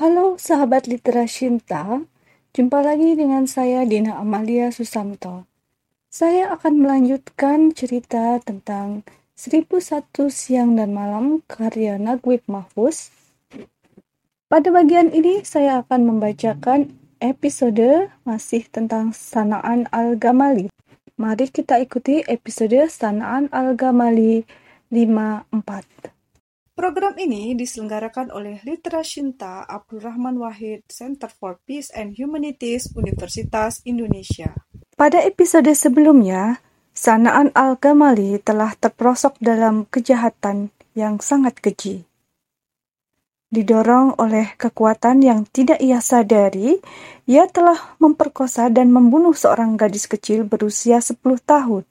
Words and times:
Halo 0.00 0.40
sahabat 0.40 0.88
Literashinta, 0.88 2.00
jumpa 2.56 2.80
lagi 2.80 3.20
dengan 3.20 3.44
saya 3.44 3.84
Dina 3.84 4.16
Amalia 4.16 4.72
Susanto. 4.72 5.44
Saya 6.08 6.56
akan 6.56 6.80
melanjutkan 6.80 7.76
cerita 7.76 8.40
tentang 8.40 9.04
1001 9.36 10.32
Siang 10.32 10.80
dan 10.80 10.96
Malam 10.96 11.44
karya 11.44 12.00
Nagwib 12.00 12.40
Mahfuz. 12.48 13.12
Pada 14.48 14.72
bagian 14.72 15.12
ini 15.12 15.44
saya 15.44 15.84
akan 15.84 16.16
membacakan 16.16 16.96
episode 17.20 18.08
masih 18.24 18.64
tentang 18.72 19.12
Sanaan 19.12 19.84
Al-Gamali. 19.92 20.72
Mari 21.20 21.52
kita 21.52 21.76
ikuti 21.76 22.24
episode 22.24 22.88
Sanaan 22.88 23.52
Al-Gamali 23.52 24.48
54. 24.88 26.19
Program 26.80 27.12
ini 27.20 27.52
diselenggarakan 27.52 28.32
oleh 28.32 28.64
Literashinta 28.64 29.68
Abdul 29.68 30.00
Rahman 30.00 30.40
Wahid 30.40 30.88
Center 30.88 31.28
for 31.28 31.60
Peace 31.68 31.92
and 31.92 32.16
Humanities 32.16 32.88
Universitas 32.96 33.84
Indonesia. 33.84 34.56
Pada 34.96 35.20
episode 35.20 35.68
sebelumnya, 35.76 36.64
Sanaan 36.96 37.52
Al-Gamali 37.52 38.40
telah 38.40 38.72
terperosok 38.80 39.36
dalam 39.44 39.84
kejahatan 39.92 40.72
yang 40.96 41.20
sangat 41.20 41.60
keji. 41.60 42.08
Didorong 43.52 44.16
oleh 44.16 44.56
kekuatan 44.56 45.20
yang 45.20 45.44
tidak 45.52 45.84
ia 45.84 46.00
sadari, 46.00 46.80
ia 47.28 47.44
telah 47.44 47.76
memperkosa 48.00 48.72
dan 48.72 48.88
membunuh 48.88 49.36
seorang 49.36 49.76
gadis 49.76 50.08
kecil 50.08 50.48
berusia 50.48 51.04
10 51.04 51.20
tahun. 51.44 51.84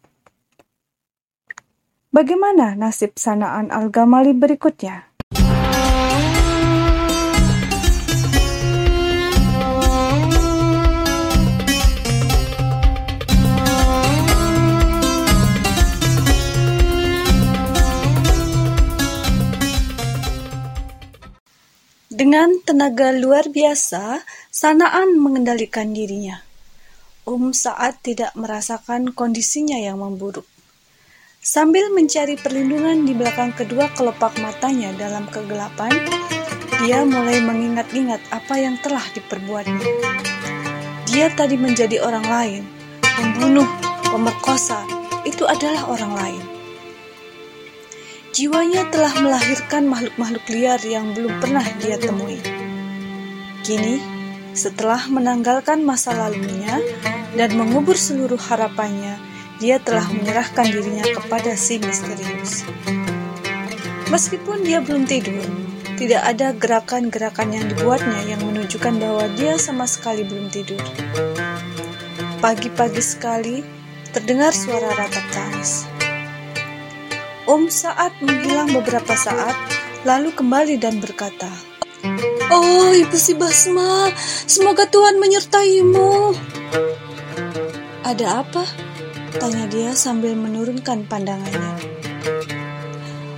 Bagaimana 2.10 2.74
nasib 2.74 3.22
Sanaan 3.22 3.70
Al-Gamali 3.70 4.34
berikutnya? 4.34 5.14
Dengan 22.10 22.58
tenaga 22.66 23.14
luar 23.14 23.54
biasa, 23.54 24.26
Sanaan 24.50 25.22
mengendalikan 25.22 25.94
dirinya. 25.94 26.42
Um 27.30 27.54
saat 27.54 28.02
tidak 28.02 28.34
merasakan 28.34 29.14
kondisinya 29.14 29.78
yang 29.78 30.02
memburuk. 30.02 30.50
Sambil 31.40 31.88
mencari 31.96 32.36
perlindungan 32.36 33.08
di 33.08 33.16
belakang 33.16 33.56
kedua 33.56 33.88
kelopak 33.96 34.36
matanya 34.44 34.92
dalam 35.00 35.24
kegelapan, 35.32 35.88
dia 36.84 37.08
mulai 37.08 37.40
mengingat-ingat 37.40 38.20
apa 38.28 38.60
yang 38.60 38.76
telah 38.84 39.00
diperbuatnya. 39.16 39.88
Dia 41.08 41.32
tadi 41.32 41.56
menjadi 41.56 42.04
orang 42.04 42.28
lain, 42.28 42.64
membunuh, 43.24 43.72
pemerkosa, 44.12 44.84
itu 45.24 45.48
adalah 45.48 45.88
orang 45.88 46.12
lain. 46.20 46.44
Jiwanya 48.36 48.92
telah 48.92 49.16
melahirkan 49.24 49.88
makhluk-makhluk 49.88 50.44
liar 50.52 50.84
yang 50.84 51.16
belum 51.16 51.40
pernah 51.40 51.64
dia 51.80 51.96
temui. 51.96 52.36
Kini, 53.64 53.96
setelah 54.52 55.08
menanggalkan 55.08 55.88
masa 55.88 56.12
lalunya 56.12 56.84
dan 57.40 57.56
mengubur 57.56 57.96
seluruh 57.96 58.40
harapannya, 58.44 59.29
dia 59.60 59.76
telah 59.84 60.08
menyerahkan 60.08 60.72
dirinya 60.72 61.04
kepada 61.04 61.52
si 61.60 61.84
misterius. 61.84 62.64
Meskipun 64.08 64.64
dia 64.64 64.80
belum 64.80 65.04
tidur, 65.06 65.44
tidak 66.00 66.24
ada 66.24 66.56
gerakan-gerakan 66.56 67.52
yang 67.52 67.66
dibuatnya 67.68 68.24
yang 68.24 68.42
menunjukkan 68.42 68.96
bahwa 68.98 69.28
dia 69.36 69.60
sama 69.60 69.84
sekali 69.84 70.24
belum 70.24 70.48
tidur. 70.48 70.80
Pagi-pagi 72.40 73.04
sekali, 73.04 73.60
terdengar 74.16 74.56
suara 74.56 74.96
ratap 74.96 75.28
tangis. 75.36 75.84
Om 77.44 77.68
saat 77.68 78.16
menghilang 78.24 78.72
beberapa 78.72 79.12
saat, 79.12 79.54
lalu 80.08 80.32
kembali 80.32 80.80
dan 80.80 81.04
berkata, 81.04 81.52
Oh, 82.50 82.96
Ibu 82.96 83.18
si 83.20 83.36
Basma, 83.36 84.08
semoga 84.48 84.88
Tuhan 84.88 85.20
menyertaimu. 85.20 86.34
Ada 88.08 88.42
apa? 88.42 88.89
Tanya 89.38 89.70
dia 89.70 89.94
sambil 89.94 90.34
menurunkan 90.34 91.06
pandangannya. 91.06 91.78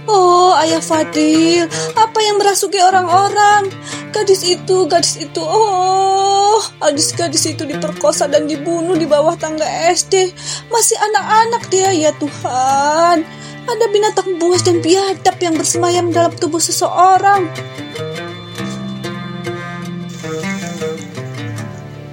Oh, 0.07 0.55
Ayah 0.55 0.79
Fadil, 0.79 1.67
apa 1.95 2.19
yang 2.23 2.39
merasuki 2.39 2.79
orang-orang? 2.79 3.67
Gadis 4.11 4.43
itu, 4.43 4.87
gadis 4.87 5.19
itu, 5.19 5.39
oh, 5.39 6.59
gadis-gadis 6.79 7.43
itu 7.47 7.63
diperkosa 7.67 8.27
dan 8.27 8.47
dibunuh 8.47 8.95
di 8.95 9.07
bawah 9.07 9.35
tangga 9.35 9.67
SD. 9.91 10.31
Masih 10.71 10.99
anak-anak 10.99 11.63
dia, 11.67 11.91
ya 11.91 12.11
Tuhan. 12.19 13.23
Ada 13.67 13.85
binatang 13.91 14.35
buas 14.35 14.63
dan 14.67 14.83
biadab 14.83 15.37
yang 15.39 15.55
bersemayam 15.55 16.11
dalam 16.11 16.35
tubuh 16.35 16.59
seseorang. 16.59 17.47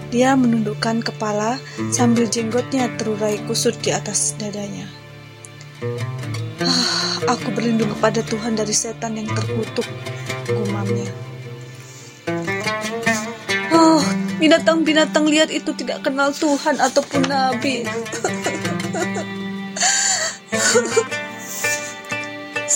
Dia 0.08 0.32
menundukkan 0.40 1.04
kepala 1.04 1.60
sambil 1.92 2.32
jenggotnya 2.32 2.88
terurai 2.96 3.36
kusut 3.44 3.76
di 3.84 3.92
atas 3.92 4.32
dadanya. 4.40 4.88
Ah, 6.64 7.36
aku 7.36 7.52
berlindung 7.52 7.92
kepada 7.92 8.24
Tuhan 8.24 8.56
dari 8.56 8.72
setan 8.72 9.20
yang 9.20 9.28
terkutuk, 9.28 9.84
gumamnya. 10.48 11.12
Oh, 13.68 14.00
binatang-binatang 14.40 15.28
liar 15.28 15.52
itu 15.52 15.76
tidak 15.76 16.00
kenal 16.00 16.32
Tuhan 16.32 16.80
ataupun 16.80 17.28
Nabi. 17.28 17.84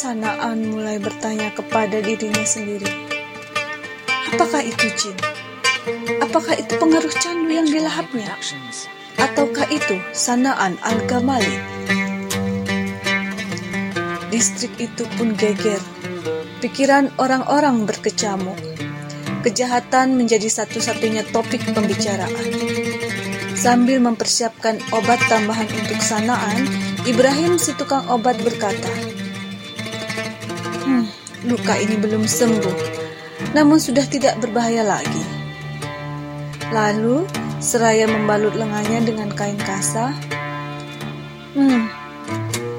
Sanaan 0.04 0.69
mulai 0.69 1.00
bertanya 1.00 1.49
kepada 1.56 1.97
dirinya 2.04 2.44
sendiri. 2.44 2.93
Apakah 4.37 4.60
itu 4.60 4.87
jin? 5.00 5.16
Apakah 6.32 6.56
itu 6.56 6.81
pengaruh 6.81 7.12
candu 7.20 7.53
yang 7.53 7.69
dilahapnya? 7.69 8.32
Ataukah 9.20 9.69
itu 9.69 10.00
sanaan 10.16 10.81
Al-Gamali? 10.81 11.60
Distrik 14.32 14.81
itu 14.81 15.04
pun 15.20 15.37
geger. 15.37 15.76
Pikiran 16.65 17.12
orang-orang 17.20 17.84
berkecamuk. 17.84 18.56
Kejahatan 19.44 20.16
menjadi 20.16 20.48
satu-satunya 20.48 21.28
topik 21.37 21.69
pembicaraan. 21.69 22.32
Sambil 23.53 24.00
mempersiapkan 24.00 24.81
obat 24.97 25.20
tambahan 25.28 25.69
untuk 25.69 26.00
sanaan, 26.00 26.64
Ibrahim 27.04 27.60
si 27.60 27.76
tukang 27.76 28.09
obat 28.09 28.41
berkata, 28.41 28.88
Hmm, 30.88 31.12
luka 31.44 31.76
ini 31.76 32.00
belum 32.00 32.25
sembuh, 32.25 32.76
namun 33.53 33.76
sudah 33.76 34.09
tidak 34.09 34.41
berbahaya 34.41 34.81
lagi. 34.81 35.31
Lalu, 36.72 37.28
seraya 37.60 38.08
membalut 38.08 38.56
lengannya 38.56 39.04
dengan 39.04 39.28
kain 39.36 39.60
kasa. 39.60 40.08
Hmm, 41.52 41.84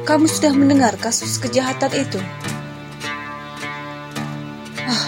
kamu 0.02 0.26
sudah 0.26 0.50
mendengar 0.50 0.98
kasus 0.98 1.38
kejahatan 1.38 1.94
itu? 1.94 2.18
Ah, 4.90 5.06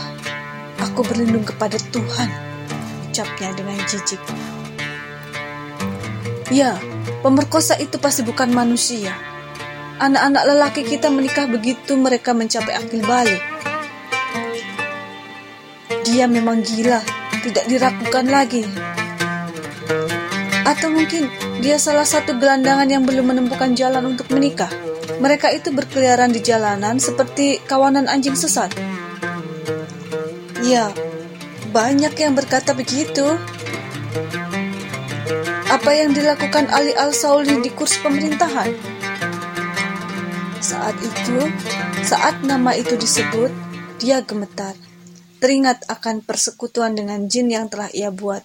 aku 0.86 1.02
berlindung 1.02 1.42
kepada 1.42 1.82
Tuhan, 1.90 2.30
ucapnya 3.10 3.58
dengan 3.58 3.82
jijik. 3.90 4.22
Ya, 6.54 6.78
pemerkosa 7.26 7.82
itu 7.82 7.98
pasti 7.98 8.22
bukan 8.22 8.54
manusia. 8.54 9.18
Anak-anak 9.98 10.44
lelaki 10.46 10.86
kita 10.86 11.10
menikah 11.10 11.50
begitu 11.50 11.98
mereka 11.98 12.38
mencapai 12.38 12.78
akil 12.78 13.02
balik. 13.02 13.42
Dia 16.06 16.30
memang 16.30 16.62
gila, 16.62 17.02
tidak 17.46 17.66
diragukan 17.70 18.26
lagi. 18.26 18.66
Atau 20.66 20.90
mungkin 20.90 21.30
dia 21.62 21.78
salah 21.78 22.10
satu 22.10 22.42
gelandangan 22.42 22.90
yang 22.90 23.06
belum 23.06 23.30
menemukan 23.30 23.78
jalan 23.78 24.18
untuk 24.18 24.34
menikah. 24.34 24.74
Mereka 25.22 25.54
itu 25.54 25.70
berkeliaran 25.70 26.34
di 26.34 26.42
jalanan 26.42 26.98
seperti 26.98 27.62
kawanan 27.70 28.10
anjing 28.10 28.34
sesat. 28.34 28.74
Ya, 30.66 30.90
banyak 31.70 32.18
yang 32.18 32.34
berkata 32.34 32.74
begitu. 32.74 33.38
Apa 35.70 35.92
yang 35.94 36.18
dilakukan 36.18 36.66
Ali 36.74 36.98
Al-Sauli 36.98 37.62
di 37.62 37.70
kursi 37.70 38.02
pemerintahan? 38.02 38.74
Saat 40.58 40.98
itu, 40.98 41.38
saat 42.02 42.42
nama 42.42 42.74
itu 42.74 42.98
disebut, 42.98 43.54
dia 44.02 44.26
gemetar 44.26 44.74
teringat 45.40 45.86
akan 45.92 46.24
persekutuan 46.24 46.96
dengan 46.96 47.28
jin 47.28 47.52
yang 47.52 47.68
telah 47.68 47.92
ia 47.92 48.10
buat. 48.10 48.44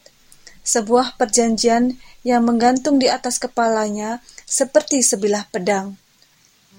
Sebuah 0.60 1.16
perjanjian 1.16 1.96
yang 2.22 2.44
menggantung 2.44 3.00
di 3.00 3.08
atas 3.08 3.40
kepalanya 3.40 4.20
seperti 4.44 5.00
sebilah 5.00 5.48
pedang. 5.48 5.96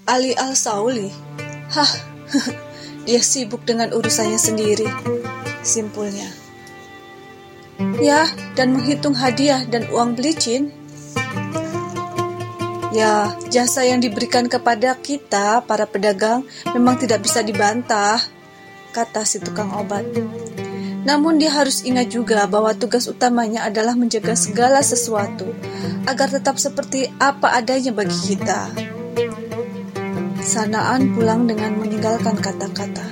Ali 0.06 0.34
al-Sauli, 0.34 1.10
hah, 1.74 1.92
dia 3.06 3.22
sibuk 3.22 3.62
dengan 3.66 3.94
urusannya 3.94 4.38
sendiri. 4.38 4.86
Simpulnya, 5.62 6.26
Ya, 8.02 8.30
dan 8.54 8.74
menghitung 8.74 9.14
hadiah 9.14 9.66
dan 9.66 9.86
uang 9.90 10.14
belicin. 10.14 10.70
Ya, 12.92 13.32
jasa 13.48 13.88
yang 13.88 14.04
diberikan 14.04 14.52
kepada 14.52 14.92
kita, 15.00 15.64
para 15.64 15.88
pedagang, 15.88 16.44
memang 16.76 17.00
tidak 17.00 17.24
bisa 17.24 17.40
dibantah, 17.40 18.20
kata 18.92 19.24
si 19.24 19.40
tukang 19.40 19.72
obat. 19.72 20.04
Namun 21.02 21.42
dia 21.42 21.50
harus 21.50 21.82
ingat 21.82 22.14
juga 22.14 22.46
bahwa 22.46 22.70
tugas 22.78 23.10
utamanya 23.10 23.66
adalah 23.66 23.98
menjaga 23.98 24.38
segala 24.38 24.78
sesuatu 24.86 25.50
agar 26.06 26.30
tetap 26.30 26.62
seperti 26.62 27.10
apa 27.18 27.58
adanya 27.58 27.90
bagi 27.90 28.14
kita. 28.14 28.70
Sanaan 30.42 31.14
pulang 31.14 31.50
dengan 31.50 31.74
meninggalkan 31.78 32.38
kata-kata. 32.38 33.06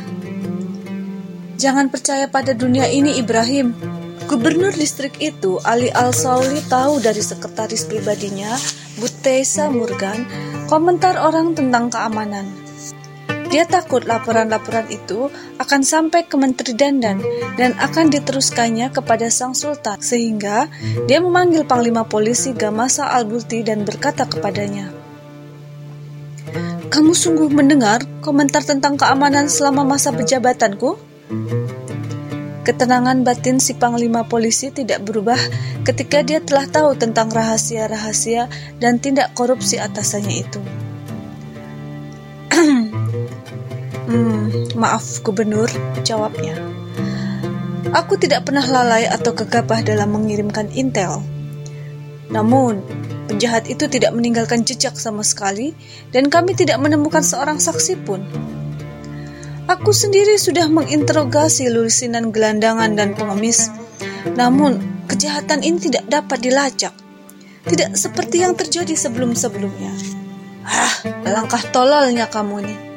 Jangan 1.59 1.91
percaya 1.91 2.31
pada 2.31 2.55
dunia 2.55 2.87
ini 2.88 3.19
Ibrahim. 3.19 3.75
Gubernur 4.31 4.71
distrik 4.71 5.19
itu, 5.19 5.59
Ali 5.67 5.91
Al-Sauli 5.91 6.62
tahu 6.71 7.03
dari 7.03 7.19
sekretaris 7.19 7.91
pribadinya, 7.91 8.55
Butesa 9.03 9.67
Murgan, 9.67 10.23
komentar 10.71 11.19
orang 11.19 11.59
tentang 11.59 11.91
keamanan. 11.91 12.69
Dia 13.50 13.67
takut 13.67 14.06
laporan-laporan 14.06 14.87
itu 14.94 15.26
akan 15.58 15.82
sampai 15.82 16.23
ke 16.23 16.38
Menteri 16.38 16.70
Dandan 16.70 17.19
dan 17.58 17.75
akan 17.82 18.06
diteruskannya 18.06 18.94
kepada 18.94 19.26
Sang 19.26 19.58
Sultan, 19.58 19.99
sehingga 19.99 20.70
dia 21.11 21.19
memanggil 21.19 21.67
Panglima 21.67 22.06
Polisi 22.06 22.55
Gamasa 22.55 23.11
Al-Bulti 23.11 23.67
dan 23.67 23.82
berkata 23.82 24.31
kepadanya, 24.31 24.94
Kamu 26.94 27.11
sungguh 27.11 27.50
mendengar 27.50 28.06
komentar 28.23 28.62
tentang 28.62 28.94
keamanan 28.94 29.50
selama 29.50 29.82
masa 29.82 30.14
pejabatanku? 30.14 30.94
Ketenangan 32.62 33.26
batin 33.26 33.58
si 33.58 33.75
Panglima 33.75 34.31
Polisi 34.31 34.70
tidak 34.70 35.03
berubah 35.03 35.38
ketika 35.82 36.23
dia 36.23 36.38
telah 36.38 36.70
tahu 36.70 36.94
tentang 36.94 37.26
rahasia-rahasia 37.35 38.46
dan 38.79 39.03
tindak 39.03 39.35
korupsi 39.35 39.75
atasannya 39.82 40.37
itu. 40.38 40.62
Hmm, 44.11 44.75
maaf 44.75 45.23
gubernur, 45.23 45.71
jawabnya. 46.03 46.59
Aku 47.95 48.19
tidak 48.19 48.51
pernah 48.51 48.67
lalai 48.67 49.07
atau 49.07 49.31
gegabah 49.31 49.87
dalam 49.87 50.11
mengirimkan 50.11 50.67
intel. 50.75 51.23
Namun, 52.27 52.83
penjahat 53.31 53.71
itu 53.71 53.87
tidak 53.87 54.11
meninggalkan 54.11 54.67
jejak 54.67 54.99
sama 54.99 55.23
sekali 55.23 55.79
dan 56.11 56.27
kami 56.27 56.59
tidak 56.59 56.83
menemukan 56.83 57.23
seorang 57.23 57.62
saksi 57.62 58.03
pun. 58.03 58.27
Aku 59.71 59.95
sendiri 59.95 60.35
sudah 60.43 60.67
menginterogasi 60.67 61.71
lusinan 61.71 62.35
gelandangan 62.35 62.91
dan 62.99 63.15
pengemis. 63.15 63.71
Namun, 64.35 65.06
kejahatan 65.06 65.63
ini 65.63 65.79
tidak 65.87 66.11
dapat 66.11 66.43
dilacak. 66.43 66.95
Tidak 67.63 67.95
seperti 67.95 68.43
yang 68.43 68.59
terjadi 68.59 68.99
sebelum-sebelumnya. 68.99 69.95
Ah, 70.67 70.95
langkah 71.23 71.63
tololnya 71.71 72.27
kamu 72.27 72.67
nih. 72.67 72.90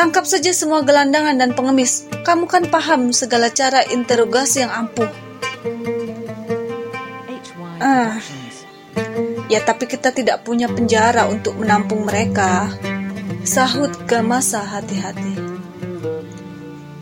Tangkap 0.00 0.24
saja 0.24 0.48
semua 0.56 0.80
gelandangan 0.80 1.36
dan 1.36 1.52
pengemis. 1.52 2.08
Kamu 2.24 2.48
kan 2.48 2.72
paham 2.72 3.12
segala 3.12 3.52
cara 3.52 3.84
interogasi 3.84 4.64
yang 4.64 4.72
ampuh. 4.72 5.12
Ah, 7.76 8.16
ya 9.52 9.60
tapi 9.60 9.84
kita 9.84 10.08
tidak 10.08 10.40
punya 10.40 10.72
penjara 10.72 11.28
untuk 11.28 11.52
menampung 11.60 12.08
mereka. 12.08 12.72
Sahut 13.44 13.92
Gamasa 14.08 14.64
hati-hati. 14.64 15.36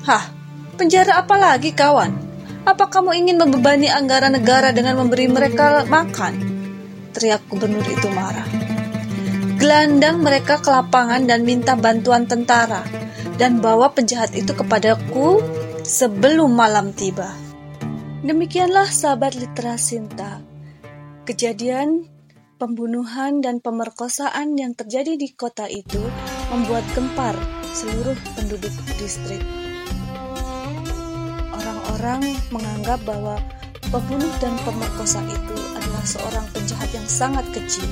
Hah, 0.02 0.34
penjara 0.74 1.22
apa 1.22 1.38
lagi 1.38 1.70
kawan? 1.70 2.10
Apa 2.66 2.90
kamu 2.90 3.14
ingin 3.14 3.38
membebani 3.38 3.86
anggaran 3.86 4.34
negara 4.34 4.74
dengan 4.74 4.98
memberi 4.98 5.30
mereka 5.30 5.86
makan? 5.86 6.34
Teriak 7.14 7.46
gubernur 7.46 7.86
itu 7.86 8.10
marah 8.10 8.57
gelandang 9.58 10.22
mereka 10.22 10.62
ke 10.62 10.70
lapangan 10.70 11.26
dan 11.26 11.43
minta 11.43 11.75
bantuan 11.75 12.31
tentara, 12.31 12.87
dan 13.43 13.58
bawa 13.58 13.90
penjahat 13.90 14.31
itu 14.38 14.55
kepadaku 14.55 15.43
sebelum 15.82 16.55
malam 16.55 16.94
tiba. 16.94 17.34
Demikianlah 18.22 18.87
sahabat 18.87 19.34
literasinta, 19.34 20.38
kejadian 21.26 22.06
pembunuhan 22.62 23.43
dan 23.43 23.58
pemerkosaan 23.58 24.55
yang 24.55 24.78
terjadi 24.78 25.19
di 25.19 25.34
kota 25.34 25.66
itu 25.66 26.02
membuat 26.54 26.87
gempar 26.94 27.34
seluruh 27.75 28.14
penduduk 28.38 28.70
distrik. 28.94 29.43
Orang-orang 31.50 32.22
menganggap 32.54 33.02
bahwa 33.02 33.43
pembunuh 33.90 34.31
dan 34.38 34.54
pemerkosa 34.62 35.19
itu 35.26 35.56
adalah 35.75 36.04
seorang 36.06 36.46
penjahat 36.54 36.90
yang 36.94 37.06
sangat 37.11 37.46
kecil 37.50 37.90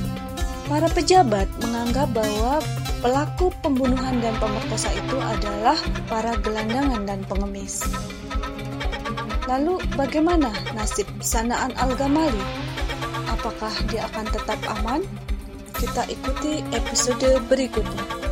Para 0.67 0.91
pejabat 0.91 1.47
menganggap 1.63 2.11
bahwa 2.11 2.59
pelaku 2.99 3.55
pembunuhan 3.63 4.19
dan 4.19 4.35
pemerkosa 4.43 4.91
itu 4.91 5.15
adalah 5.15 5.79
para 6.11 6.35
gelandangan 6.43 7.07
dan 7.07 7.23
pengemis. 7.31 7.87
Lalu 9.47 9.79
bagaimana 9.95 10.51
nasib 10.75 11.07
Sanaan 11.23 11.71
Al-Gamali? 11.79 12.43
Apakah 13.31 13.71
dia 13.87 14.11
akan 14.11 14.27
tetap 14.27 14.59
aman? 14.83 15.07
Kita 15.79 16.03
ikuti 16.11 16.67
episode 16.75 17.39
berikutnya. 17.47 18.26